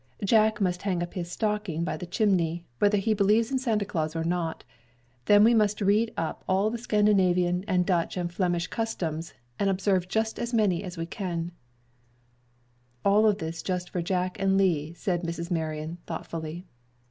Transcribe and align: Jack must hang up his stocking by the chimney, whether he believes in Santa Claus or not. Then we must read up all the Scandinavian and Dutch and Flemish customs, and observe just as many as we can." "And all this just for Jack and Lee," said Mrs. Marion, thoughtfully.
Jack 0.23 0.59
must 0.59 0.81
hang 0.81 1.03
up 1.03 1.13
his 1.13 1.29
stocking 1.31 1.83
by 1.83 1.95
the 1.95 2.07
chimney, 2.07 2.65
whether 2.79 2.97
he 2.97 3.13
believes 3.13 3.51
in 3.51 3.59
Santa 3.59 3.85
Claus 3.85 4.15
or 4.15 4.23
not. 4.23 4.63
Then 5.25 5.43
we 5.43 5.53
must 5.53 5.79
read 5.79 6.11
up 6.17 6.43
all 6.47 6.71
the 6.71 6.79
Scandinavian 6.79 7.63
and 7.67 7.85
Dutch 7.85 8.17
and 8.17 8.33
Flemish 8.33 8.65
customs, 8.65 9.35
and 9.59 9.69
observe 9.69 10.07
just 10.07 10.39
as 10.39 10.55
many 10.55 10.81
as 10.83 10.97
we 10.97 11.05
can." 11.05 11.51
"And 11.51 11.51
all 13.05 13.31
this 13.31 13.61
just 13.61 13.91
for 13.91 14.01
Jack 14.01 14.39
and 14.39 14.57
Lee," 14.57 14.95
said 14.95 15.21
Mrs. 15.21 15.51
Marion, 15.51 15.99
thoughtfully. 16.07 16.65